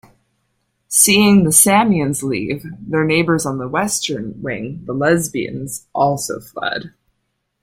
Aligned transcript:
Seeing 0.87 1.43
the 1.43 1.51
Samians 1.51 2.23
leave, 2.23 2.65
their 2.79 3.03
neighbours 3.05 3.45
on 3.45 3.59
the 3.59 3.67
western 3.67 4.41
wing, 4.41 4.83
the 4.87 4.93
Lesbians, 4.93 5.85
also 5.93 6.39
fled. 6.39 6.91